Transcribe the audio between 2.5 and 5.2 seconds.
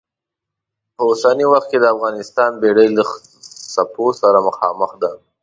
بېړۍ له څپو سره مخامخ ده.